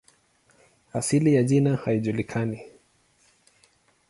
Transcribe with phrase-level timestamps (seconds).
[0.93, 2.61] Asili ya jina haijulikani.